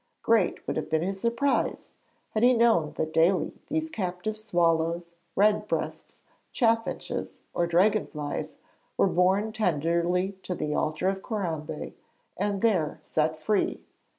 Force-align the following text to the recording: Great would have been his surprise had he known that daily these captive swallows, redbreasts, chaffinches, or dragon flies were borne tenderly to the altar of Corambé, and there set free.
Great 0.23 0.65
would 0.65 0.77
have 0.77 0.89
been 0.89 1.03
his 1.03 1.21
surprise 1.21 1.91
had 2.31 2.41
he 2.41 2.53
known 2.55 2.91
that 2.97 3.13
daily 3.13 3.53
these 3.67 3.91
captive 3.91 4.35
swallows, 4.35 5.13
redbreasts, 5.35 6.23
chaffinches, 6.51 7.41
or 7.53 7.67
dragon 7.67 8.07
flies 8.07 8.57
were 8.97 9.05
borne 9.05 9.51
tenderly 9.53 10.31
to 10.41 10.55
the 10.55 10.73
altar 10.73 11.07
of 11.07 11.21
Corambé, 11.21 11.93
and 12.35 12.63
there 12.63 12.97
set 13.03 13.37
free. 13.37 13.83